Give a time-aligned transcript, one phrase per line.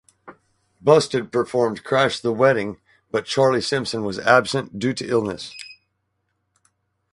[0.81, 5.53] Busted performed "Crashed the Wedding" but Charlie Simpson was absent due to illness.